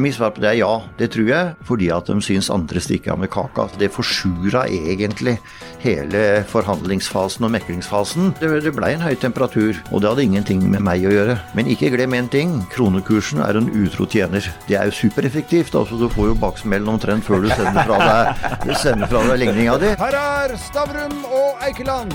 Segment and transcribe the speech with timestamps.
[0.00, 3.12] Mitt svar på det er ja, det tror jeg, fordi at de syns andre stikker
[3.12, 3.66] av med kaka.
[3.80, 5.36] Det forsura egentlig
[5.82, 8.32] hele forhandlingsfasen og meklingsfasen.
[8.40, 11.36] Det, blei en høy temperatur, og det hadde ingenting med meg å gjøre.
[11.58, 14.46] Men ikke glem én ting, kronekursen er en utro tjener.
[14.68, 18.76] Det er jo supereffektivt, altså du får jo baksmellen omtrent før du sender fra deg,
[18.84, 19.96] sender fra deg ligninga di.
[20.00, 22.14] Her er Stavrum og Eikeland,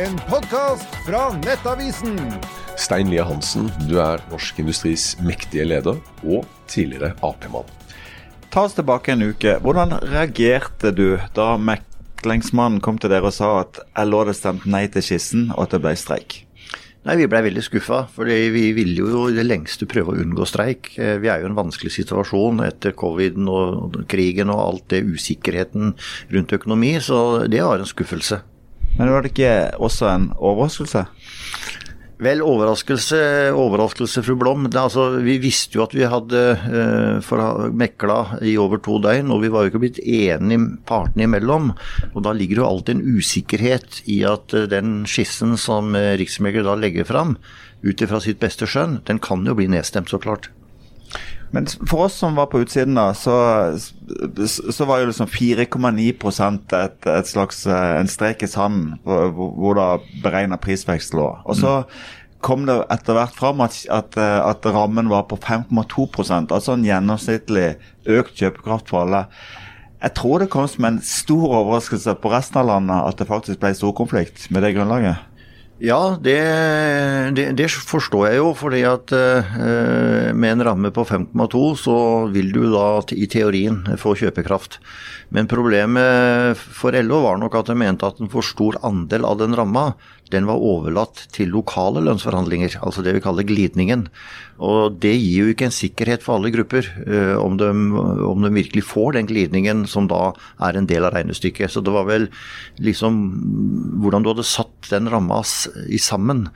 [0.00, 2.18] en podkast fra Nettavisen.
[2.76, 7.68] Stein Lia Hansen, du er Norsk Industris mektige leder og tidligere Ap-mann.
[8.52, 9.56] Ta oss tilbake en uke.
[9.64, 14.86] Hvordan reagerte du da meklingsmannen kom til dere og sa at LO hadde stemt nei
[14.92, 16.42] til skissen, og at det ble streik?
[17.02, 20.46] Nei, Vi blei veldig skuffa, for vi ville jo i det lengste prøve å unngå
[20.46, 20.92] streik.
[20.98, 25.02] Eh, vi er jo i en vanskelig situasjon etter coviden og krigen og alt det
[25.02, 25.96] usikkerheten
[26.30, 28.38] rundt økonomi, så det var en skuffelse.
[28.98, 31.06] Men var det ikke også en overraskelse?
[32.22, 33.18] Vel, overraskelse,
[33.58, 34.68] overraskelse, fru Blom.
[34.70, 37.32] Det, altså, vi visste jo at vi hadde eh,
[37.74, 41.72] mekla i over to døgn, og vi var jo ikke blitt enige partene imellom.
[42.12, 46.68] Og da ligger jo alltid en usikkerhet i at eh, den skissen som eh, Riksmegler
[46.68, 47.34] da legger fram,
[47.82, 50.52] ut ifra sitt beste skjønn, den kan jo bli nedstemt, så klart.
[51.52, 53.34] Men for oss som var på utsiden, da, så,
[54.48, 56.06] så var jo liksom 4,9
[56.78, 59.86] et, et slags eh, en strek i sanden hvor, hvor da
[60.24, 61.28] beregna prisvekst lå.
[61.44, 61.74] Og så
[62.44, 66.86] kom det etter hvert fram at, at, eh, at rammen var på 5,2% altså en
[66.86, 67.68] gjennomsnittlig
[68.10, 69.26] økt kjøpekraft for alle.
[70.02, 73.62] Jeg tror det kom som en stor overraskelse på resten av landet at det faktisk
[73.62, 75.28] ble storkonflikt med det grunnlaget.
[75.82, 76.36] Ja, det,
[77.34, 78.52] det, det, forstår jeg jo.
[78.54, 79.48] fordi at eh,
[80.30, 81.96] med en ramme på 5,2 så
[82.30, 84.78] vil du da i teorien få kjøpekraft.
[85.34, 89.40] Men problemet for LO var nok at de mente at en for stor andel av
[89.42, 89.88] den ramma
[90.32, 94.06] den var overlatt til lokale lønnsforhandlinger, altså det vi kaller glidningen.
[94.62, 98.52] Og det gir jo ikke en sikkerhet for alle grupper, uh, om, de, om, de,
[98.54, 100.30] virkelig får den glidningen som da
[100.62, 101.72] er en del av regnestykket.
[101.72, 102.28] Så det var vel
[102.82, 103.20] liksom
[104.02, 105.42] hvordan du hadde satt den ramma
[105.88, 106.46] i sammen.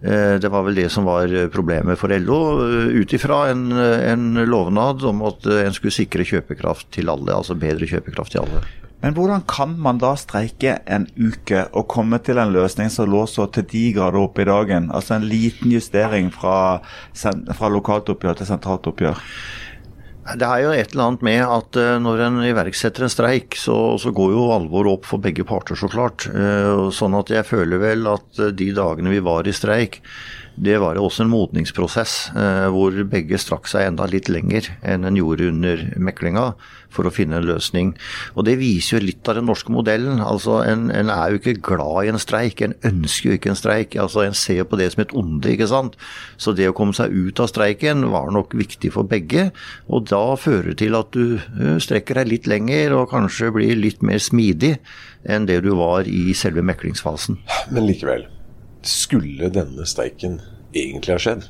[0.00, 4.44] Uh, det var vel det som var problemet for LO, uh, ut ifra en, en
[4.48, 8.64] lovnad om at en skulle sikre kjøpekraft til alle, altså bedre kjøpekraft til alle.
[9.00, 13.24] Men hvordan kan man da streike en uke og komme til en løsning som lå
[13.30, 14.90] så til de grader opp i dagen?
[14.92, 16.82] Altså en liten justering fra,
[17.16, 19.24] fra lokalt oppgjør til sentralt oppgjør?
[20.36, 23.76] Det er jo et eller annet med at eh, når en iverksetter en streik, så,
[23.98, 26.28] så går jo alvoret opp for begge parter, så klart.
[26.28, 29.98] Eh, sånn at jeg føler vel at eh, de dagene vi var i streik,
[30.56, 35.06] det var jo også en modningsprosess eh, hvor begge strakk seg enda litt lenger enn
[35.08, 36.52] en gjorde under meklinga
[36.90, 37.92] for å finne en løsning.
[38.34, 40.18] Og Det viser jo litt av den norske modellen.
[40.20, 43.60] Altså, En, en er jo ikke glad i en streik, en ønsker jo ikke en
[43.60, 43.94] streik.
[43.96, 45.52] Altså, En ser på det som et onde.
[45.54, 45.96] ikke sant?
[46.36, 49.50] Så det å komme seg ut av streiken var nok viktig for begge.
[49.88, 53.78] Og da fører det til at du uh, strekker deg litt lenger og kanskje blir
[53.78, 54.76] litt mer smidig
[55.24, 57.38] enn det du var i selve meklingsfasen.
[57.70, 58.26] Men likevel
[58.86, 60.40] skulle denne streiken
[60.74, 61.48] egentlig ha skjedd?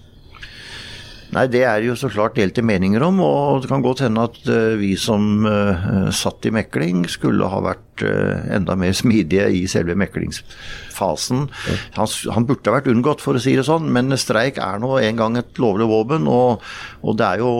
[1.30, 4.38] Nei, Det er jo så klart delte meninger om, og det kan godt hende at
[4.50, 9.60] uh, vi som uh, satt i mekling, skulle ha vært uh, enda mer smidige i
[9.70, 11.46] selve meklingsfasen.
[11.94, 14.96] Han, han, burde ha vært unngått, for å si det sånn, men streik er nå
[14.98, 16.26] en gang et lovlig våpen.
[16.26, 16.66] Og,
[17.04, 17.52] og, det er jo,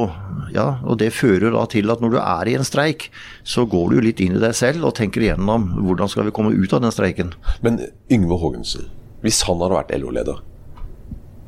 [0.57, 3.13] ja, og det fører da til at når du er i en streik,
[3.47, 6.35] så går du jo litt inn i deg selv og tenker igjennom hvordan skal vi
[6.35, 7.37] komme ut av den streiken.
[7.63, 8.91] Men Yngve Haagensen,
[9.25, 10.41] hvis han hadde vært LO-leder,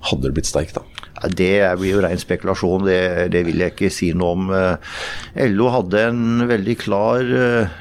[0.09, 0.83] hadde det blitt streik da?
[1.31, 4.49] Det blir jo ren spekulasjon, det, det, vil jeg ikke si noe om.
[4.56, 7.77] Eh, LO hadde en veldig klar, eh,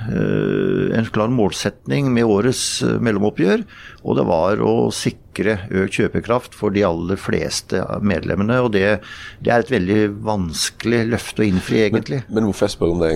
[0.99, 3.63] en klar målsetning med årets eh, mellomoppgjør,
[4.05, 8.59] og det var å sikre økt kjøpekraft for de aller fleste medlemmene.
[8.61, 8.99] og Det,
[9.41, 12.21] det er et veldig vanskelig løfte å innfri, egentlig.
[12.27, 13.15] Men, men hvorfor jeg spør om det?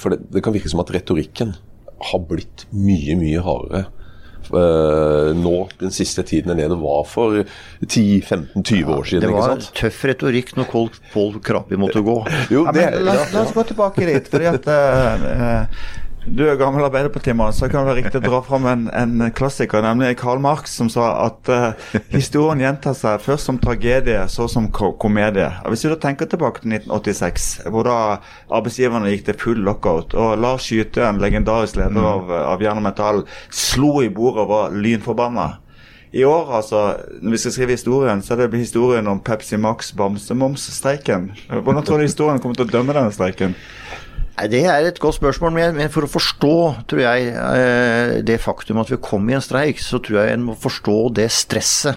[0.00, 1.52] For det, det kan virke som at retorikken
[2.06, 3.86] har blitt mye, mye hardere
[4.54, 7.42] uh, nå den siste tiden enn det det var for
[7.84, 9.26] 10-15-20 år siden.
[9.26, 10.72] Det var tøff retorikk når
[11.12, 12.16] Pål Krapi måtte gå.
[12.52, 14.30] Jo, det, ja, men, la, la, oss gå tilbake litt.
[14.32, 15.86] fordi at uh,
[16.26, 19.82] du er gammel Arbeiderpartimann, så kan det være riktig å dra fram en, en klassiker,
[19.84, 24.66] nemlig Karl Marx, som sa at uh, historien gjentar seg først som tragedie, så som
[24.72, 25.48] komedie.
[25.70, 27.98] Hvis du da tenker tilbake til 1986, hvor da
[28.50, 32.08] arbeidsgiverne gikk til full lockout, og Lars Skyte, en legendarisk leder mm.
[32.10, 33.22] av, av Jern og Metall,
[33.54, 35.52] slo i bordet og var lynforbanna.
[36.16, 36.80] I år, altså,
[37.20, 41.30] når vi skal skrive historien, så er det historien om Pepsi Max bamsemomsstreiken.
[41.50, 43.56] Hvordan tror du historien kommer til å dømme denne streiken?
[44.36, 46.56] Det er et godt spørsmål, men for å forstå
[46.92, 50.44] tror jeg, eh, det faktum at vi kom i en streik, så tror jeg en
[50.44, 51.96] må forstå det stresset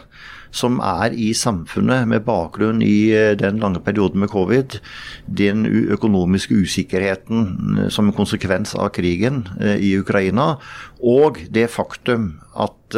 [0.55, 4.79] som er i samfunnet med bakgrunn i eh, den lange perioden med covid,
[5.27, 10.55] den økonomiske usikkerheten som en konsekvens av krigen i Ukraina,
[11.03, 12.97] og det faktum at,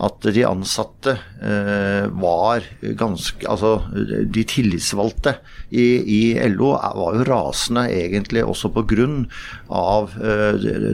[0.00, 2.64] at de ansatte var
[2.98, 3.72] ganske Altså,
[4.32, 5.36] de tillitsvalgte
[5.70, 6.20] i, i
[6.50, 9.06] LO var jo rasende egentlig også pga.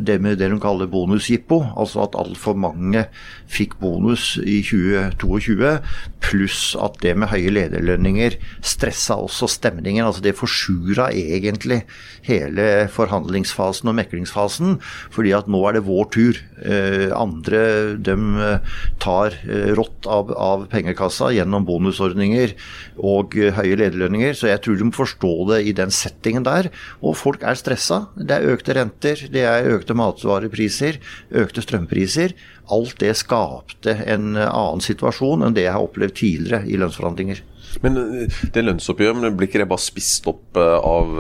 [0.06, 3.06] det med det de kaller bonusjippo, altså at altfor mange
[3.50, 5.79] fikk bonus i 2022,
[6.25, 10.05] pluss at det med høye lederlønninger stressa også stemningen.
[10.05, 11.85] altså Det forsura egentlig
[12.26, 14.79] hele forhandlingsfasen og meklingsfasen,
[15.11, 16.41] fordi at nå er det vår tur.
[16.62, 17.11] Eh,
[17.46, 18.58] andre de eh,
[18.98, 22.54] tar eh, rått av, av pengekassa gjennom bonusordninger
[22.98, 26.70] og høye lederlønninger, så jeg tror de må forstå det i den settingen der.
[27.02, 28.06] Og folk er stressa.
[28.16, 31.00] Det er økte renter, det er økte matvarepriser,
[31.31, 32.37] økte strømpriser.
[32.72, 37.44] Alt det skapte en annen situasjon enn det jeg har opplevd tidligere i lønnsforhandlinger.
[37.84, 41.12] Men eh, det lønnsoppgjøret, blir ikke det bare spist opp eh, av,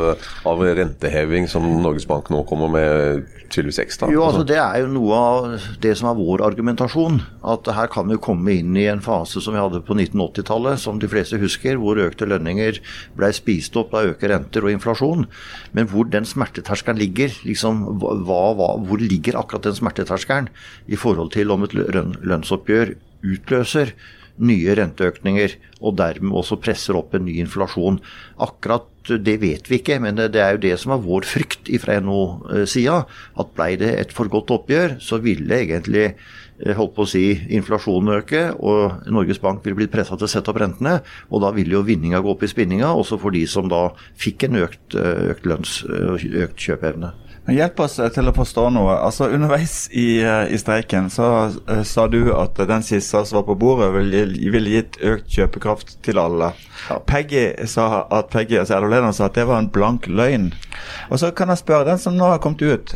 [0.48, 4.08] av, renteheving som Norges Bank nå kommer med tydeligvis ekstra?
[4.12, 7.20] Jo, altså Det er jo noe av det som er vår argumentasjon.
[7.46, 11.00] At her kan vi komme inn i en fase som vi hadde på 1980-tallet, som
[11.02, 12.80] de fleste husker, hvor økte lønninger
[13.18, 15.26] ble spist opp av økte renter og inflasjon.
[15.76, 20.50] Men hvor den smerteterskelen ligger, liksom, hva, hva, hvor ligger akkurat den smerteterskelen
[20.86, 22.96] i forhold til om et lønnsoppgjør
[23.26, 23.92] utløser
[24.42, 28.00] nye renteøkninger, og dermed også presser opp en ny inflasjon.
[28.42, 31.98] Akkurat det vet vi ikke, men det er jo det som er vår frykt fra
[32.02, 33.02] NHO-sida.
[33.38, 37.26] At blei det et for godt oppgjør, så ville egentlig eh, holdt på å si,
[37.58, 40.98] inflasjonen øke, og Norges Bank ville blitt pressa til å sette opp rentene.
[41.30, 43.88] Og da ville jo vinninga gå opp i spinninga, også for de som da
[44.18, 47.14] fikk en økt, eh, økt lønns- økt kjøpeevne.
[47.46, 48.96] Hjelp oss eh, til å forstå noe.
[49.06, 53.46] Altså Underveis i, eh, i streiken så uh, sa du at den siste som var
[53.46, 56.50] på bordet, ville, ville gitt økt kjøpekraft til alle.
[56.88, 56.98] Ja.
[57.06, 60.50] Peggy sa at Peggy, altså LO-lederen sa at det var en blank løgn.
[61.10, 62.94] Og så kan jeg spørre den som nå har kommet ut,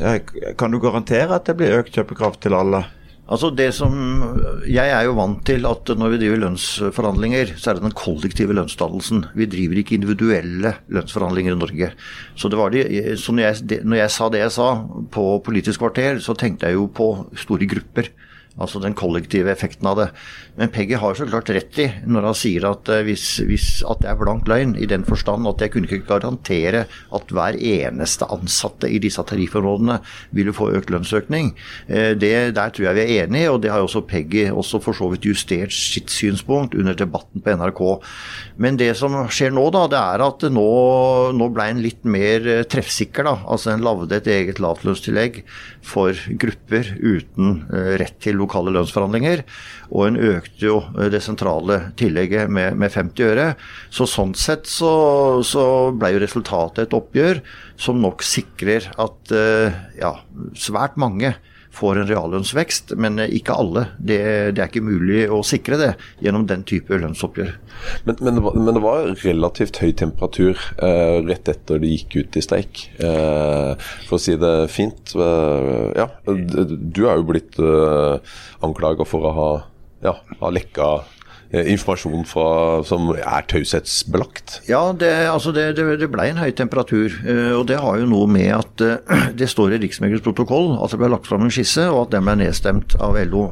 [0.59, 2.85] kan du garantere at det blir økt kjøpekraft til alle?
[3.31, 3.93] Altså det som,
[4.67, 8.57] Jeg er jo vant til at når vi driver lønnsforhandlinger, så er det den kollektive
[8.59, 9.25] lønnsdannelsen.
[9.39, 11.93] Vi driver ikke individuelle lønnsforhandlinger i Norge.
[12.35, 12.83] Så, de,
[13.17, 14.69] så når, jeg, når jeg sa det jeg sa
[15.15, 18.11] på Politisk kvarter, så tenkte jeg jo på store grupper.
[18.61, 20.09] Altså den kollektive effekten av det.
[20.61, 24.03] Men Peggy har så klart rett i når han sier at, eh, hvis, hvis, at
[24.03, 26.83] det er blank løgn, i den forstand at jeg kunne ikke garantere
[27.17, 30.01] at hver eneste ansatte i disse tariffområdene
[30.37, 31.55] ville få økt lønnsøkning.
[31.89, 34.83] Eh, det, der tror jeg vi er enige, og det har jo også Peggy også
[34.85, 37.83] for så vidt justert sitt synspunkt under debatten på NRK.
[38.61, 40.69] Men det som skjer nå, da, det er at nå,
[41.37, 43.25] nå ble en litt mer eh, treffsikker.
[43.31, 45.41] da, altså En lagde et eget lavtlønnstillegg
[45.87, 49.45] for grupper uten rett til lokale lønnsforhandlinger.
[49.95, 50.81] Og en økte jo
[51.11, 53.47] det sentrale tillegget med, med 50 øre.
[53.95, 55.65] Så sånn sett så, så
[55.95, 57.41] ble jo resultatet et oppgjør
[57.81, 60.17] som nok sikrer at eh, ja,
[60.59, 61.37] svært mange
[61.75, 63.87] får en reallønnsvekst, men ikke alle.
[63.99, 64.19] Det,
[64.57, 65.91] det, er ikke mulig å sikre det
[66.25, 67.53] gjennom den type lønnsoppgjør.
[68.09, 72.19] Men, men, det, var, men det, var, relativt høy temperatur eh, rett etter de gikk
[72.19, 75.15] ut i streik, eh, for å si det fint.
[75.15, 78.37] Eh, ja, du er jo blitt eh,
[78.67, 79.51] anklaga for å ha,
[80.05, 80.93] ja, ha lekka
[81.51, 82.47] informasjon fra,
[82.87, 84.61] som er taushetsbelagt?
[84.71, 87.17] Ja, det, altså det, det, det ble en høy temperatur.
[87.25, 90.95] Eh, og det har jo noe med at eh, det står i Riksmeglers protokoll at
[90.95, 93.49] det ble lagt fram en skisse, og at den ble nedstemt av LO.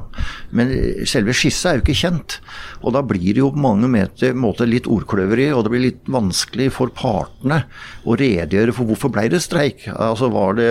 [0.55, 0.71] Men
[1.11, 2.39] selve skissa er jo ikke kjent.
[2.85, 6.71] Og da blir det jo på mange måter litt ordkløveri, og det blir litt vanskelig
[6.77, 7.65] for partene
[8.07, 9.89] å redegjøre for hvorfor ble det streik.
[9.91, 10.71] Altså var det,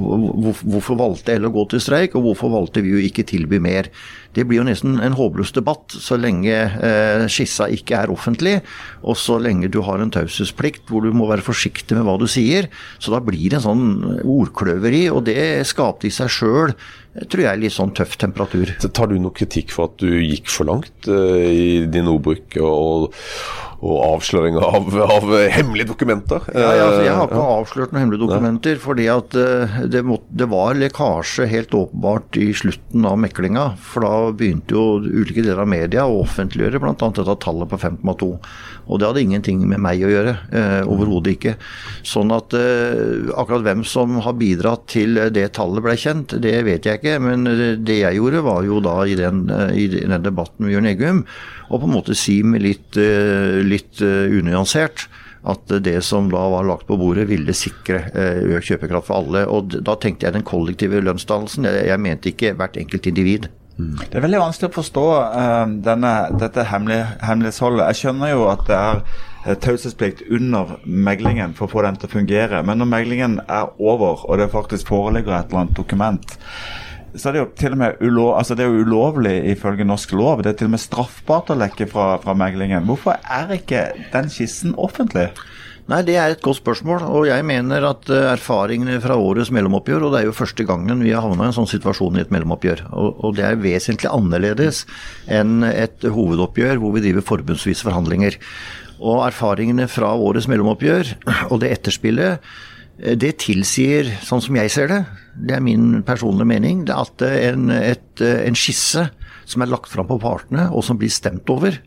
[0.00, 3.88] Hvorfor valgte LO å gå til streik, og hvorfor valgte vi jo ikke tilby mer?
[4.36, 8.60] Det blir jo nesten en håpløs debatt så lenge eh, skissa ikke er offentlig,
[9.02, 12.28] og så lenge du har en taushetsplikt hvor du må være forsiktig med hva du
[12.30, 12.70] sier.
[13.02, 13.86] Så da blir det en sånn
[14.22, 16.76] ordkløveri, og det skapte i seg sjøl
[17.10, 18.70] tror jeg litt sånn tøff temperatur.
[18.94, 23.10] Tar du noe kritikk for at du gikk for langt eh, i din ordbruk og,
[23.80, 26.44] og avsløring av, av, hemmelige dokumenter?
[26.52, 27.58] Ja, ja, altså, jeg har ikke ja.
[27.60, 28.76] avslørt noen hemmelige dokumenter.
[28.76, 28.82] Nei.
[28.82, 33.64] fordi at uh, det, må, det, var lekkasje helt åpenbart i slutten av meklinga.
[33.80, 36.92] For da begynte jo ulike deler av media å offentliggjøre bl.a.
[37.00, 38.28] dette tallet på 5,2.
[38.90, 40.34] Og det hadde ingenting med meg å gjøre.
[40.56, 41.54] Eh, Overhodet ikke.
[42.06, 47.00] Sånn at akkurat hvem som har bidratt til det tallet ble kjent, det vet jeg
[47.00, 47.16] ikke.
[47.22, 47.46] Men
[47.86, 51.24] det jeg gjorde, var jo da i den, i den debatten med Jørn Eggum
[51.70, 55.08] å på en måte si med litt, eh, litt eh, unyansert
[55.48, 59.46] at det som da var lagt på bordet, ville sikre eh, økt kjøpekraft for alle.
[59.48, 61.64] Og da tenkte jeg den kollektive lønnsdannelsen.
[61.64, 63.48] Jeg mente ikke hvert enkelt individ.
[63.80, 67.86] Det er veldig vanskelig å forstå uh, denne, dette hemmelig, hemmelighetsholdet.
[67.88, 72.10] Jeg skjønner jo at det er uh, taushetsplikt under meglingen for å få den til
[72.10, 72.60] å fungere.
[72.66, 76.36] Men når meglingen er over, og det faktisk foreligger et eller annet dokument,
[77.14, 80.12] så er det jo til og med ulov, altså det er jo ulovlig ifølge norsk
[80.18, 80.42] lov.
[80.44, 82.86] Det er til og med straffbart å lekke fra, fra meglingen.
[82.88, 85.30] Hvorfor er ikke den skissen offentlig?
[85.90, 87.02] Nei, Det er et godt spørsmål.
[87.02, 91.02] og Jeg mener at eh, erfaringene fra årets mellomoppgjør, og det er jo første gangen
[91.02, 94.10] vi har havna i en sånn situasjon i et mellomoppgjør, og, og det er vesentlig
[94.12, 94.84] annerledes
[95.26, 98.38] enn et hovedoppgjør hvor vi driver forbundsvise forhandlinger.
[99.00, 101.14] Og Erfaringene fra årets mellomoppgjør
[101.50, 102.52] og det etterspillet
[103.00, 105.00] det tilsier, sånn som jeg ser det,
[105.40, 109.06] det er min personlige mening, at en, et, en skisse
[109.50, 111.78] som er lagt fram på partene, og som blir stemt over,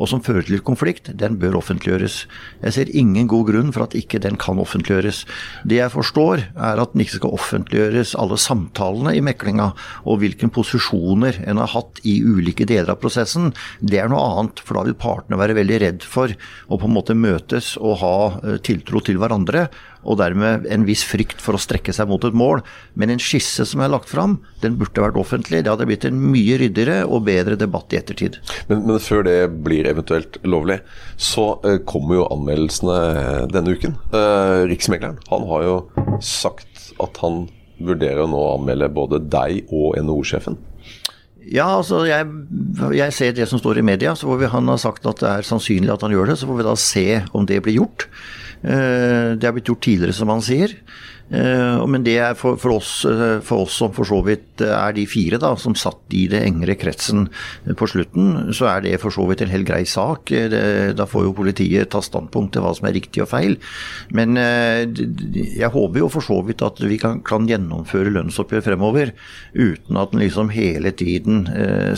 [0.00, 2.22] og som fører til konflikt, den bør offentliggjøres.
[2.62, 5.24] Jeg ser ingen god grunn for at ikke den kan offentliggjøres.
[5.68, 9.70] Det jeg forstår, er at den ikke skal offentliggjøres alle samtalene i meklinga,
[10.08, 13.52] og hvilke posisjoner en har hatt i ulike deler av prosessen.
[13.80, 16.96] Det er noe annet, for da vil partene være veldig redd for å på en
[16.96, 19.68] måte møtes og ha eh, tiltro til hverandre
[20.04, 22.62] og dermed en viss frykt for å strekke seg mot et mål.
[22.98, 25.62] Men en skisse som er lagt fram, den burde vært offentlig.
[25.64, 28.40] Det hadde blitt en mye ryddigere og bedre debatt i ettertid.
[28.70, 30.80] Men, men før det blir eventuelt lovlig,
[31.20, 33.96] så uh, kommer jo anmeldelsene eh, denne uken.
[34.14, 35.76] Uh, Riksmegleren han har jo
[36.24, 37.44] sagt at han
[37.80, 40.58] vurderer nå å anmelde både deg og NHO-sjefen.
[41.50, 42.26] Ja, altså jeg,
[42.94, 44.12] jeg, ser det som står i media.
[44.14, 46.36] så får vi, Han har sagt at det er sannsynlig at han gjør det.
[46.38, 48.06] Så får vi da se om det blir gjort.
[48.60, 50.74] Eh, det har blitt gjort tidligere, som han sier.
[51.30, 54.94] Eh, men det er for, for, oss, eh, for, oss, som for så vidt er
[54.96, 57.28] de fire da, som satt i det engere kretsen
[57.78, 60.32] på slutten, så er det for så vidt en helt grei sak.
[60.96, 63.56] Da får jo politiet ta standpunkt til hva som er riktig og feil.
[64.16, 69.14] Men jeg håper jo for så vidt at vi kan, kan gjennomføre lønnsoppgjør fremover
[69.54, 71.46] uten at en liksom hele tiden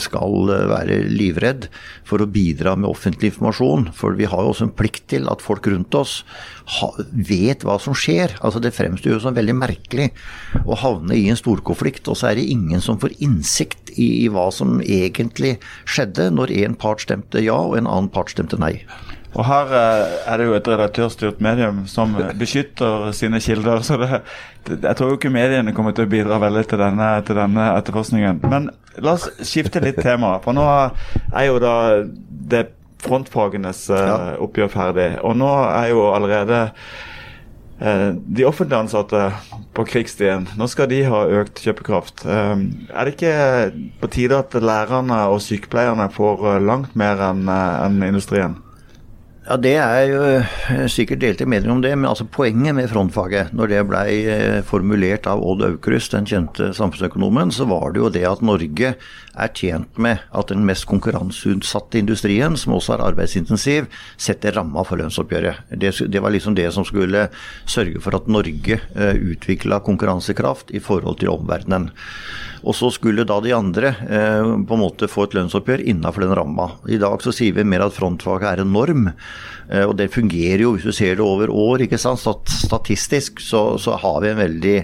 [0.03, 1.67] skal være livredd
[2.07, 3.89] for å bidra med offentlig informasjon.
[3.97, 6.21] For vi har jo også en plikt til at folk rundt oss
[7.11, 8.37] vet hva som skjer.
[8.43, 10.09] Altså Det fremstår jo som veldig merkelig
[10.63, 14.29] å havne i en storkonflikt, og så er det ingen som får innsikt i, i
[14.31, 18.77] hva som egentlig skjedde når en part stemte ja og en annen part stemte nei.
[19.33, 23.81] Og her eh, er det jo et redaktørstyrt medium som beskytter sine kilder.
[23.85, 24.21] Så det,
[24.69, 28.43] jeg tror jo ikke mediene kommer til å bidra veldig til denne, til denne etterforskningen.
[28.45, 28.69] Men
[29.01, 30.35] la oss skifte litt tema.
[30.43, 31.75] For nå er jo da
[32.53, 32.67] det
[33.03, 34.35] frontfagenes ja.
[34.43, 35.09] oppgjør ferdig.
[35.25, 36.67] Og nå er jo allerede
[37.79, 39.19] de offentlig ansatte
[39.75, 42.21] på krigsstien, nå skal de ha økt kjøpekraft.
[42.23, 42.61] Uh,
[42.93, 43.33] er det ikke
[43.99, 48.55] på tide at lærerne og sykepleierne får langt mer enn en industrien?
[49.43, 53.51] Ja, Det er jo eh, sikkert delte meninger om det, men altså poenget med frontfaget,
[53.51, 58.11] når det ble eh, formulert av Odd Aukrust, den kjente samfunnsøkonomen, så var det jo
[58.13, 58.93] det at Norge
[59.33, 63.89] er tjent med at den mest konkurranseutsatte industrien, som også er arbeidsintensiv,
[64.21, 65.73] setter ramma for lønnsoppgjøret.
[65.73, 67.27] Det, det, var liksom det som skulle
[67.69, 71.89] sørge for at Norge eh, utvikla konkurransekraft i forhold til omverdenen.
[72.63, 76.35] Og så skulle da de andre eh, på en måte få et lønnsoppgjør innafor den
[76.37, 76.69] ramma.
[76.87, 79.09] I dag så sier vi mer at frontfaget er en norm.
[79.09, 82.23] Eh, og det fungerer jo, hvis du ser det over år, ikke sant.
[82.23, 84.77] Statistisk så, så har vi en veldig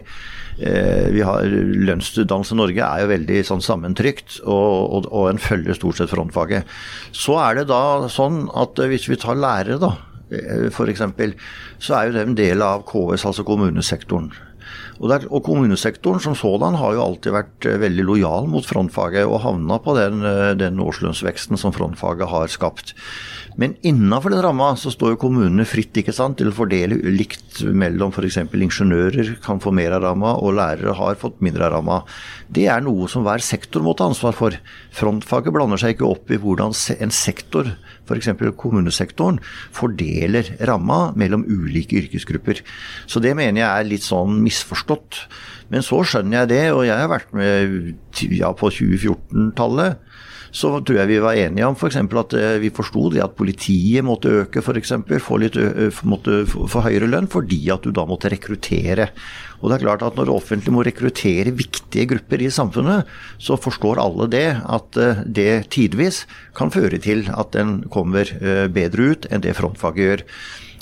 [0.59, 6.01] vi har Lønnsdannelse Norge er jo veldig sånn sammentrykt, og, og, og en følger stort
[6.01, 6.67] sett frontfaget.
[7.15, 9.93] Så er det da sånn at hvis vi tar lærere, da,
[10.75, 11.05] for f.eks.,
[11.79, 14.33] så er jo det en del av KS, altså kommunesektoren.
[14.99, 19.27] Og, der, og, kommunesektoren som sådan har jo alltid vært eh, veldig lojal mot frontfaget
[19.27, 22.93] og havna på den, eh, den årslønnsveksten som frontfaget har skapt.
[23.59, 27.59] Men innafor den ramma så står jo kommunene fritt ikke sant, til å fordele likt
[27.75, 28.37] mellom f.eks.
[28.55, 31.97] ingeniører kan få mer av ramma, og lærere har fått mindre av ramma.
[32.47, 34.55] Det er noe som hver sektor må ta ansvar for.
[34.95, 37.73] Frontfaget blander seg ikke opp i hvordan en sektor,
[38.07, 38.31] f.eks.
[38.63, 39.41] kommunesektoren,
[39.75, 42.63] fordeler ramma mellom ulike yrkesgrupper.
[43.11, 45.25] Så det mener jeg er litt sånn misforstått.
[45.69, 47.91] Men så skjønner jeg det, og jeg har vært med
[48.39, 49.99] ja, på 2014-tallet
[50.51, 51.98] så tror jeg vi var enige om f.eks.
[52.00, 54.94] at eh, vi forsto at politiet måtte øke, f.eks.
[55.24, 55.58] Få litt
[56.08, 59.10] måtte få høyere lønn, fordi at du da måtte rekruttere.
[59.60, 63.06] Og det er klart at Når det offentlige må rekruttere viktige grupper i samfunnet,
[63.38, 66.25] så forstår alle det at det tidvis
[66.56, 68.25] kan føre til at den kommer
[68.72, 70.25] bedre ut enn det frontfaget gjør.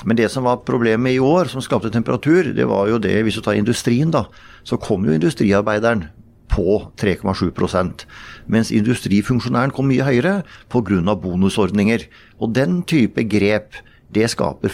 [0.05, 3.39] Men det som var problemet i år, som skapte temperatur, det var jo det, hvis
[3.39, 4.27] du tar industrien, da,
[4.67, 6.05] så kom jo industriarbeideren
[6.51, 8.07] på 3,7%
[8.47, 11.15] mens industrifunksjonæren kom mye høyere pga.
[11.15, 12.07] bonusordninger.
[12.39, 14.71] Og den type grep det skaper,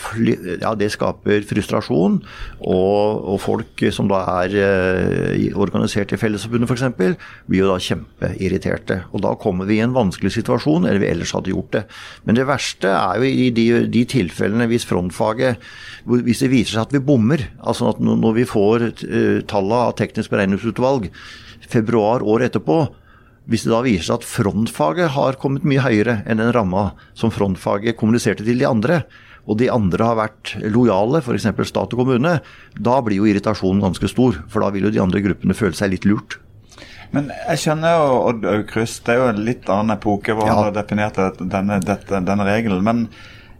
[0.62, 2.20] ja, det skaper frustrasjon.
[2.62, 7.18] Og, og, folk som da er eh, organisert i Fellesforbundet f.eks.,
[7.50, 9.00] blir jo da kjempeirriterte.
[9.12, 11.84] Og da kommer vi i en vanskelig situasjon, eller vi ellers hadde gjort det.
[12.28, 15.58] Men det verste er jo i de, de tilfellene hvis frontfaget
[16.06, 19.98] Hvis det viser seg at vi bommer, altså at når vi får uh, tallene av
[19.98, 21.10] teknisk beregningsutvalg
[21.74, 22.86] februar året etterpå,
[23.52, 27.34] hvis det da viser seg at frontfaget har kommet mye høyere enn den ramma som
[27.34, 29.02] frontfaget kommuniserte til de andre,
[29.44, 31.50] og de andre har vært lojale, f.eks.
[31.68, 32.38] stat og kommune,
[32.80, 34.40] da blir jo irritasjonen ganske stor.
[34.48, 36.38] For da vil jo de andre gruppene føle seg litt lurt.
[37.14, 40.56] Men jeg skjønner jo, Odd Aukrust, det er jo en litt annen epoke hvor ja.
[40.56, 42.82] han har definert denne, dette, denne regelen.
[42.88, 43.04] men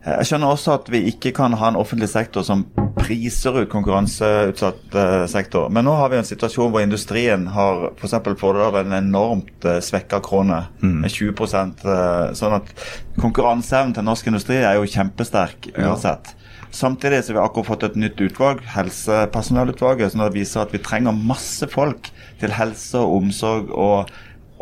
[0.04, 2.66] jeg skjønner også at vi ikke kan ha en offentlig sektor som
[2.98, 5.70] priser ut konkurranseutsatt uh, sektor.
[5.72, 8.18] Men nå har vi en situasjon hvor industrien har f.eks.
[8.40, 10.98] fordel av en enormt uh, svekka krone mm.
[11.06, 12.72] med 20 uh, eh, Sånn at
[13.20, 16.34] konkurranseevnen til norsk industri er jo kjempesterk uansett.
[16.74, 21.14] Samtidig så har vi akkurat fått et nytt utvalg, helsepersonellutvalget, som viser at vi trenger
[21.16, 22.10] masse folk
[22.42, 24.12] til helse og omsorg og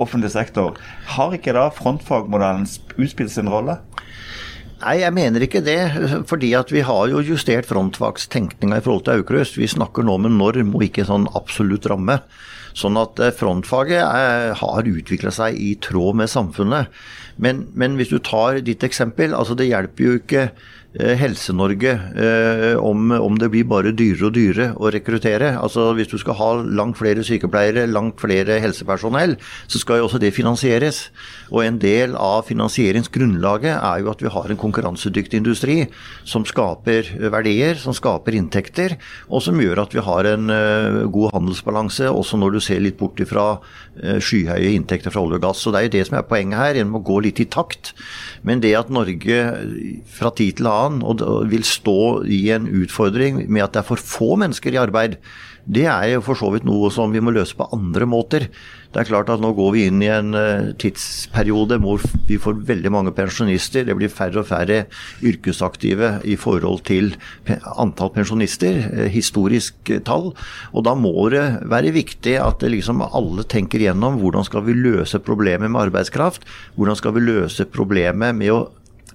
[0.02, 0.76] offentlig sektor.
[1.16, 2.68] Har ikke da frontfagmodellen
[3.00, 3.80] utspilt sin rolle?
[4.82, 5.80] Nei, jeg mener ikke det.
[6.30, 9.60] Fordi at vi har jo justert frontfagstenkninga i forhold til Aukrust.
[9.60, 12.18] Vi snakker nå om en norm og ikke sånn absolutt ramme.
[12.78, 17.02] Sånn at eh, frontfaget er, eh, har utvikla seg i tråd med samfunnet.
[17.42, 20.46] Men, men, hvis du tar ditt eksempel, altså det hjelper jo ikke
[20.92, 25.54] Helse-Norge eh, om, om, det blir bare dyrere og dyrere å rekruttere.
[25.56, 29.38] Altså Hvis du skal ha langt flere sykepleiere, langt flere helsepersonell,
[29.72, 31.06] så skal jo også det finansieres.
[31.48, 35.78] Og en del av finansieringsgrunnlaget er jo at vi har en konkurransedyktig industri
[36.28, 38.98] som skaper verdier, som skaper inntekter,
[39.32, 43.00] og som gjør at vi har en uh, god handelsbalanse, også når du ser litt
[43.00, 43.62] bort ifra
[44.02, 45.64] skyhøye inntekter fra olje og gass.
[45.64, 47.94] Så det er jo det som er poenget her, gjennom å gå litt i takt.
[48.48, 49.42] Men det at Norge
[50.12, 53.90] fra tid til annen annen og vil stå i en utfordring med at det er
[53.92, 55.18] for få mennesker i arbeid,
[55.70, 58.48] det er jo for så vidt noe som vi må løse på andre måter.
[58.92, 62.58] Det er klart at Nå går vi inn i en uh, tidsperiode hvor vi får
[62.68, 63.86] veldig mange pensjonister.
[63.88, 64.82] Det blir færre og færre
[65.24, 67.14] yrkesaktive i forhold til
[67.80, 70.32] antall pensjonister, uh, historisk uh, tall.
[70.74, 75.22] Og Da må det være viktig at liksom alle tenker gjennom hvordan skal vi løse
[75.24, 76.44] problemet med arbeidskraft.
[76.76, 78.62] Hvordan skal vi løse problemet med å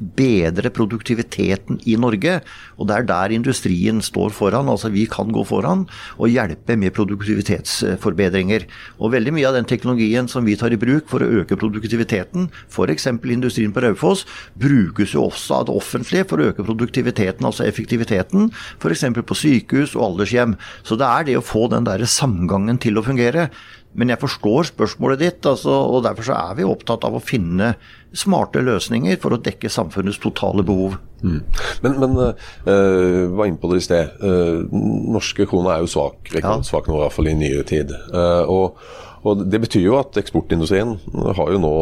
[0.01, 2.41] bedre produktiviteten i Norge.
[2.77, 4.71] Og det er der industrien står foran.
[4.73, 8.67] Altså vi kan gå foran og hjelpe med produktivitetsforbedringer.
[9.01, 12.51] Og veldig mye av den teknologien som vi tar i bruk for å øke produktiviteten,
[12.69, 13.09] f.eks.
[13.37, 14.27] industrien på Raufoss,
[14.59, 19.07] brukes jo også av det offentlige for å øke produktiviteten, altså effektiviteten, f.eks.
[19.17, 20.57] på sykehus og aldershjem.
[20.87, 23.51] Så det er det å få den der samgangen til å fungere.
[23.97, 27.75] Men jeg forstår spørsmålet ditt, altså, og derfor så er vi opptatt av å finne
[28.17, 30.99] smarte løsninger for å dekke samfunnets totale behov.
[31.23, 31.41] Mm.
[31.85, 34.21] Men, men uh, var inne på det i sted.
[34.21, 34.69] Uh,
[35.17, 37.97] norske kroner er jo svak, rekordsvak nå, i hvert fall i nyere tid.
[38.13, 38.87] Uh, og,
[39.27, 40.97] og Det betyr jo at eksportindustrien
[41.41, 41.75] har jo nå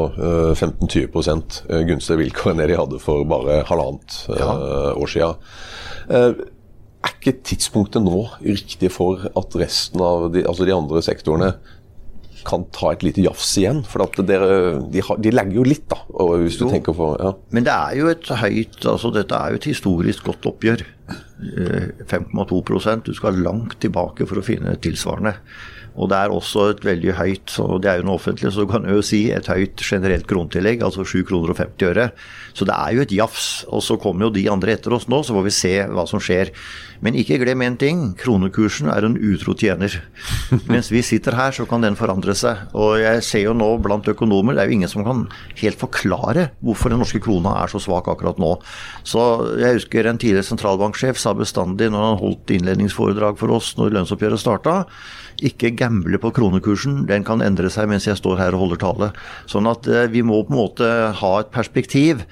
[0.54, 4.54] 15-20 gunstige vilkår enn det de hadde for bare halvannet ja.
[4.96, 5.42] år siden.
[7.04, 11.50] Er ikke tidspunktet nå riktig for at resten av de, altså de andre sektorene
[12.46, 13.82] kan ta et lite jafs igjen.
[13.88, 16.00] For dere, de, de, legger jo litt, da.
[16.40, 17.34] hvis du jo, tenker på, ja.
[17.54, 20.84] Men det er jo et høyt altså Dette er jo et historisk godt oppgjør.
[22.08, 25.36] 5,2 eh, Du skal langt tilbake for å finne tilsvarende.
[25.94, 28.70] Og det er også et veldig høyt, og det er jo noe offentlig, så du
[28.70, 32.08] kan jo si et høyt generelt kronetillegg, altså 7 kroner og 50 øre.
[32.50, 33.46] Så det er jo et jafs.
[33.70, 36.22] Og så kommer jo de andre etter oss nå, så får vi se hva som
[36.22, 36.50] skjer.
[37.04, 39.92] Men ikke glem én ting, kronekursen er en utro tjener.
[40.72, 42.62] Mens vi sitter her, så kan den forandre seg.
[42.72, 45.26] Og jeg ser jo nå blant økonomer, det er jo ingen som kan
[45.60, 48.54] helt forklare hvorfor den norske krona er så svak akkurat nå.
[49.04, 49.20] Så
[49.60, 54.40] jeg husker en tidligere sentralbanksjef sa bestandig når han holdt innledningsforedrag for oss når lønnsoppgjøret
[54.40, 54.80] starta,
[55.44, 57.04] ikke gamble på kronekursen.
[57.10, 59.12] Den kan endre seg mens jeg står her og holder tale.
[59.50, 60.90] Sånn at eh, vi må på en måte
[61.20, 62.24] ha et perspektiv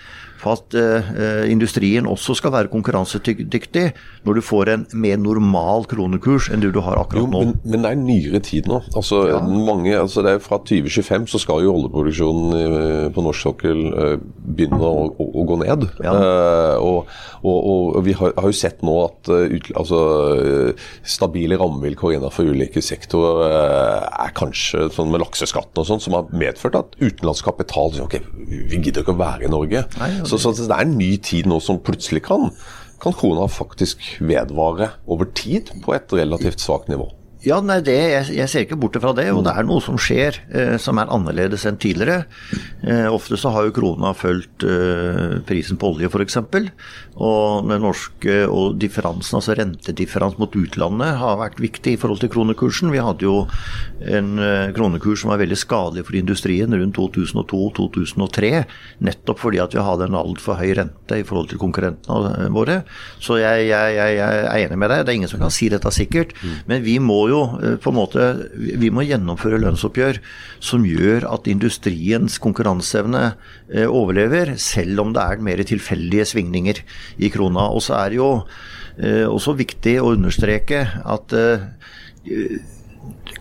[0.42, 3.85] for at eh, industrien også skal være konkurransedyktig
[4.26, 7.42] når du får en mer normal kronekurs enn det du har akkurat nå.
[7.42, 8.81] Jo, men, men, det er nyere tid nå.
[8.98, 9.38] Altså, ja.
[9.42, 14.14] mange, altså det er Fra 2025 så skal jo oljeproduksjonen uh, på norsk sokkel uh,
[14.42, 15.87] begynne å, å, å, gå ned.
[16.02, 16.14] Ja.
[16.83, 17.11] Og,
[17.42, 20.00] og, og, vi har, har, jo sett nå at ut, altså,
[21.07, 23.55] stabile rammevilkår innenfor ulike sektorer
[24.11, 28.78] er kanskje sånn med lakseskatten og sånn, som har medført at utenlandsk kapital okay, vi
[28.78, 29.85] gidder ikke å være i Norge.
[30.00, 30.11] Nei.
[30.32, 32.50] Så, så, det er en ny tid nå som plutselig kan,
[33.02, 37.10] kan krona faktisk vedvare over tid på et relativt svakt nivå.
[37.42, 39.26] Ja, nei, det, jeg, jeg, ser ikke bort fra det.
[39.35, 42.28] Og det er noe som skjer eh, som er annerledes enn tidligere.
[42.87, 46.38] Eh, ofte så har jo krona fulgt eh, prisen på olje, f.eks.
[47.18, 52.31] Og den norske og differansen, altså rentedifferansen mot utlandet, har vært viktig i forhold til
[52.31, 52.92] kronekursen.
[52.94, 53.35] Vi hadde jo
[54.07, 58.52] en eh, kronekurs som var veldig skadelig for industrien rundt 2002-2003.
[59.02, 62.85] Nettopp fordi at vi hadde en altfor høy rente i forhold til konkurrentene våre.
[63.18, 65.02] Så jeg, jeg, jeg, jeg er enig med deg.
[65.02, 66.37] Det er ingen som kan si dette sikkert.
[66.70, 68.26] Men vi må jo jo eh, på en måte
[68.80, 70.20] Vi må gjennomføre lønnsoppgjør
[70.62, 73.24] som gjør at industriens konkurranseevne
[73.72, 76.82] eh, overlever, selv om det er mer tilfeldige svingninger
[77.18, 77.68] i krona.
[77.72, 78.30] Og så er det jo
[78.98, 81.36] eh, også viktig å understreke at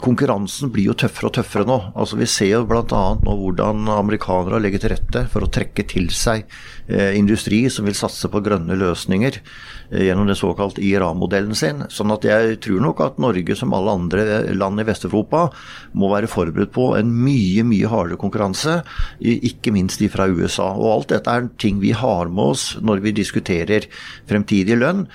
[0.01, 1.77] konkurransen blir jo tøffere og tøffere nå.
[1.93, 3.01] Altså Vi ser jo bl.a.
[3.21, 6.47] nå hvordan amerikanere legger til rette for å trekke til seg
[6.89, 11.83] industri som vil satse på grønne løsninger eh, gjennom den såkalt IRA-modellen sin.
[11.93, 15.47] Sånn at jeg tror nok at Norge, som alle andre land i Vest-Europa,
[15.93, 18.81] må være forberedt på en mye, mye hardere konkurranse,
[19.21, 20.71] ikke minst fra USA.
[20.73, 23.85] Og alt dette er ting vi har med oss når vi diskuterer
[24.29, 25.05] fremtidig lønn.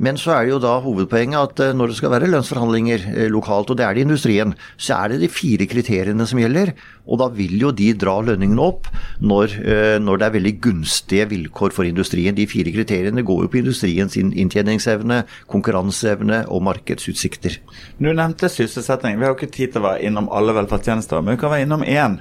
[0.00, 3.28] Men så er det jo da hovedpoenget at eh, når det skal være lønnsforhandlinger eh,
[3.32, 6.72] lokalt, og det er det i industrien, så er det de fire kriteriene som gjelder.
[7.06, 8.86] Og da vil jo de dra lønningene opp
[9.20, 12.36] når, eh, når det er veldig gunstige vilkår for industrien.
[12.36, 17.58] De fire kriteriene går jo på industriens inntjeningsevne, konkurranseevne og markedsutsikter.
[17.98, 19.18] Du nevnte sysselsetting.
[19.18, 21.66] Vi har jo ikke tid til å være innom alle velferdstjenester, men vi kan være
[21.66, 22.20] innom én.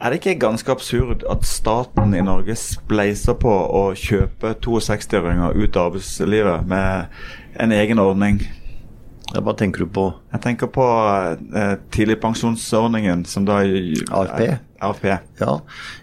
[0.00, 5.76] Er det ikke ganske absurd at staten i Norge spleiser på å kjøpe 62-åringer ut
[5.76, 7.06] av arbeidslivet med
[7.56, 8.42] en egen ordning?
[9.34, 10.06] Hva tenker du på?
[10.32, 14.44] Jeg tenker på eh, tidligpensjonsordningen, som da AFP?
[14.86, 15.06] AFP.
[15.40, 15.52] Ja.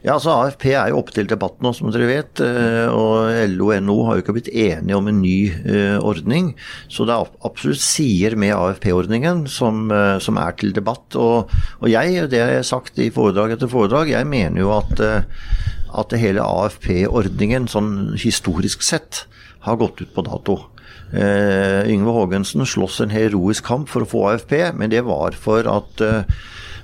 [0.04, 2.42] ja, altså AFP er jo oppe til debatt nå, som dere vet.
[2.44, 6.52] Eh, og LO og NHO har jo ikke blitt enige om en ny uh, ordning.
[6.92, 11.16] Så det er absolutt sider med AFP-ordningen som, uh, som, er til debatt.
[11.16, 15.00] Og, og, jeg, det har jeg sagt i foredrag etter foredrag, jeg mener jo at,
[15.00, 15.48] uh,
[16.02, 19.26] at hele AFP-ordningen sånn historisk sett
[19.64, 20.60] har gått ut på dato.
[21.14, 25.68] Uh, Yngve Haagensen slåss en heroisk kamp for å få AFP, men det var for
[25.70, 26.24] at uh,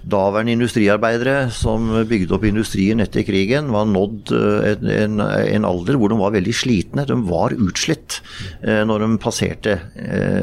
[0.09, 6.13] daværende industriarbeidere som bygde opp industrien etter krigen, var nådd uh, en, en, alder hvor
[6.13, 7.07] de var veldig slitne.
[7.09, 8.21] De var utslitt
[8.61, 9.79] når de passerte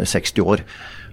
[0.07, 0.64] 60 år.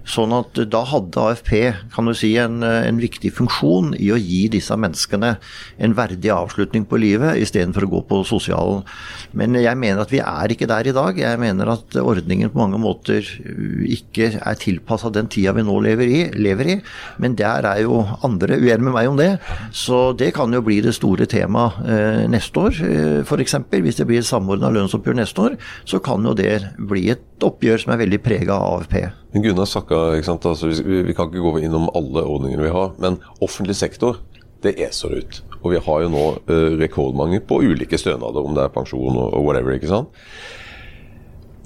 [0.04, 1.54] Sånn at da hadde AFP
[1.94, 5.34] kan du si, en, en, viktig funksjon i å gi disse menneskene
[5.82, 8.84] en verdig avslutning på livet, istedenfor å gå på sosialen.
[9.32, 11.18] Men jeg mener at vi er ikke der i dag.
[11.18, 13.24] Jeg mener at ordningen på mange måter
[13.88, 16.78] ikke er tilpassa den tida vi nå lever i, lever i.
[17.22, 19.32] Men der er jo andre uenige med meg om det.
[19.72, 23.58] Så det kan jo bli det store temaet eh, neste år, eh, f.eks.
[23.74, 27.84] Hvis det blir et samordna lønnsoppgjør neste år, så kan jo det bli et oppgjør
[27.84, 29.23] som er veldig prega av AFP.
[29.34, 33.18] Men Gunnar Sakka, altså, vi, vi, kan ikke gå innom alle ordningene vi har, men
[33.42, 34.20] offentlig sektor
[34.62, 35.40] det eser ut.
[35.64, 39.34] Og vi har jo nå uh, rekordmange på ulike stønader, om det er pensjon og,
[39.34, 39.74] og whatever.
[39.74, 40.14] ikke sant?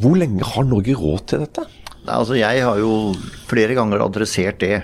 [0.01, 1.67] Hvor lenge har Norge råd til dette?
[2.09, 3.13] Altså, jeg har jo
[3.51, 4.81] flere ganger adressert det.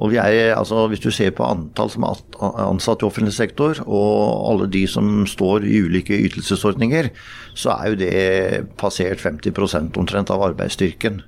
[0.00, 2.20] Og er, altså, Hvis du ser på antall som er
[2.62, 7.10] ansatt i offentlig sektor, og alle de som står i ulike ytelsesordninger,
[7.58, 11.24] så er jo det passert 50% omtrent av arbeidsstyrken.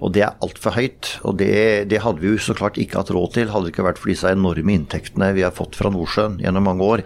[0.00, 1.10] Og det er altfor høyt.
[1.28, 1.52] Og det,
[1.90, 4.12] det, hadde vi jo så klart ikke hatt råd til, hadde det ikke vært for
[4.12, 7.02] disse enorme inntektene vi har fått fra Nordsjøen gjennom mange år.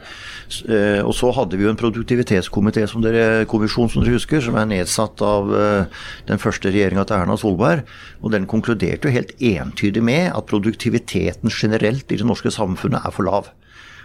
[0.70, 4.58] Eh, og så hadde vi jo en produktivitetskomité som dere, kommisjon som dere husker, som
[4.60, 7.82] er nedsatt av eh, den første regjeringa til Erna Solberg.
[8.22, 13.14] Og den konkluderte jo helt entydig med at produktiviteten generelt i det norske samfunnet er
[13.14, 13.50] for lav.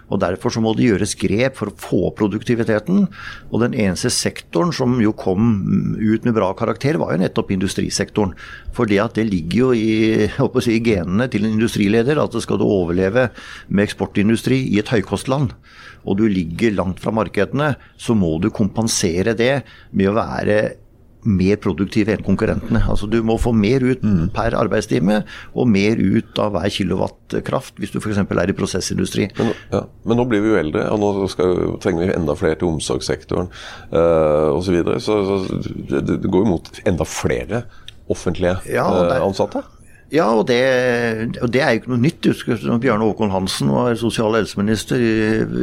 [0.09, 3.05] Og Derfor så må det gjøres grep for å få produktiviteten.
[3.49, 8.33] Og den eneste sektoren som jo kom ut med bra karakter, var jo nettopp industrisektoren.
[8.75, 10.27] For det at det ligger jo i,
[10.65, 13.29] si, i genene til en industrileder at skal du overleve
[13.69, 15.53] med eksportindustri i et høykostland,
[16.07, 20.59] og du ligger langt fra markedene, så må du kompensere det med å være
[21.27, 22.81] mer produktive enn konkurrentene.
[22.87, 24.29] Altså Du må få mer ut mm.
[24.35, 25.21] per arbeidstime,
[25.53, 28.21] og mer ut av hver kilowatt kraft, hvis du f.eks.
[28.23, 29.29] er i prosessindustri.
[29.39, 29.83] Men, ja.
[30.05, 33.51] Men, nå blir vi jo eldre, og nå skal, trenger vi enda flere til omsorgssektoren
[33.91, 34.69] uh, osv.
[34.69, 35.01] Så, videre.
[35.01, 37.63] så, så det, det, går jo mot enda flere
[38.09, 39.65] offentlige ja, uh, ansatte.
[40.09, 40.61] Ja, og det,
[41.43, 42.29] og det, er jo ikke noe nytt.
[42.31, 45.11] Husker, når Bjarne Håkon Hansen var sosial- helseminister i,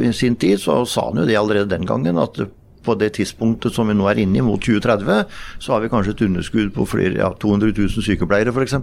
[0.07, 2.21] i, sin tid, så sa han jo det allerede den gangen.
[2.21, 2.39] at
[2.87, 5.27] på det tidspunktet som vi nå er inne i, mot 2030,
[5.63, 8.77] så har vi kanskje et underskudd på flere, ja, 200 000 sykepleiere f.eks.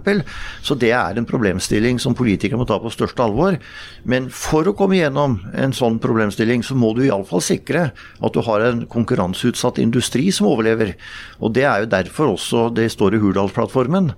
[0.65, 3.57] Så det er en problemstilling som politikere må ta på største alvor.
[4.05, 8.41] Men for å komme gjennom en sånn problemstilling, så må du iallfall sikre at du
[8.45, 10.95] har en konkurranseutsatt industri som overlever.
[11.41, 14.11] Og det er jo derfor også det står i Hurdalsplattformen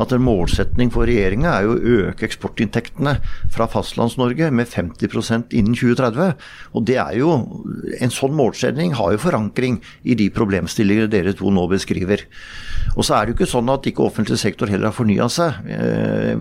[0.00, 3.18] at en målsetning for regjeringa er jo å øke eksportinntektene
[3.52, 6.32] fra Fastlands-Norge med 50% innen 2030.
[6.72, 7.32] Og det er jo,
[8.02, 12.26] En sånn målsetning har jo forankring i de problemstillinger dere to nå beskriver.
[12.96, 15.60] Og så er det jo ikke sånn at ikke offentlig sektor heller har fornya seg.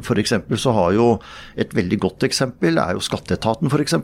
[0.06, 0.36] For F.eks.
[0.62, 1.12] så har jo
[1.60, 3.96] et veldig godt eksempel er jo Skatteetaten f.eks.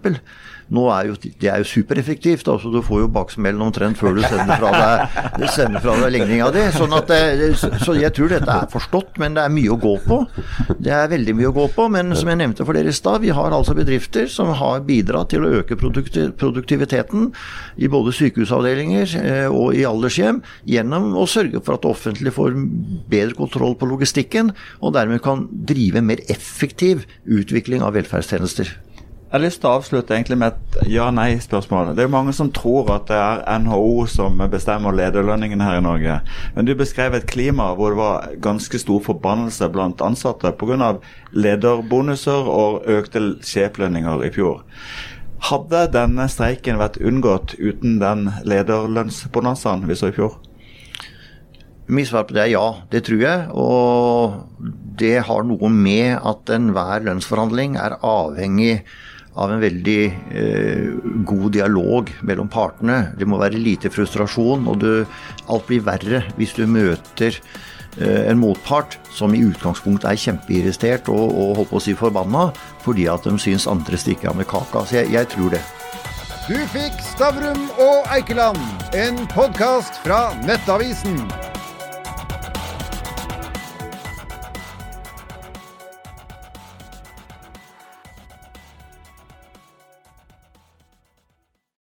[0.68, 2.48] Nå er jo, det er jo supereffektivt.
[2.52, 6.50] altså Du får jo baksmellen omtrent før du sender fra deg, sender fra deg ligninga
[6.52, 6.66] di.
[6.76, 7.14] Sånn at,
[7.84, 10.20] så jeg tror dette er forstått, men det er mye å gå på.
[10.76, 13.22] Det er veldig mye å gå på, men som jeg nevnte for dere i stad,
[13.24, 17.32] vi har altså bedrifter som har bidratt til å øke produktiviteten
[17.80, 22.58] i både sykehusavdelinger eh, og i aldershjem gjennom å sørge for at det offentlige får
[23.10, 28.76] bedre kontroll på logistikken, og dermed kan drive mer effektiv utvikling av velferdstjenester.
[29.28, 31.90] Jeg har lyst til å avslutte egentlig med et ja-nei-spørsmål.
[31.98, 35.84] Det er jo mange som tror at det er NHO som bestemmer lederlønningene her i
[35.84, 36.14] Norge.
[36.56, 40.94] Men du beskrev et klima hvor det var ganske stor forbannelse blant ansatte pga.
[41.36, 44.64] lederbonuser og økte sjeflønninger i fjor.
[45.46, 50.40] Hadde denne streiken vært unngått uten den lederlønnsbonanzaen vi så i fjor?
[51.88, 53.44] Mitt svar på det er ja, det tror jeg.
[53.56, 54.66] Og
[55.00, 58.82] det har noe med at enhver lønnsforhandling er avhengig
[59.38, 60.02] av en veldig
[60.34, 60.86] eh,
[61.30, 63.14] god dialog mellom partene.
[63.16, 64.92] Det må være lite frustrasjon, og du,
[65.48, 67.38] alt blir verre hvis du møter
[68.02, 72.50] en motpart som i utgangspunktet er kjempeirritert og, og holdt på å si forbanna
[72.86, 74.86] fordi at de syns andre stikker av med kaka.
[74.86, 75.64] Så jeg, jeg tror det.
[76.48, 78.62] Du fikk Stavrum og Eikeland,
[78.96, 81.26] en podkast fra Nettavisen.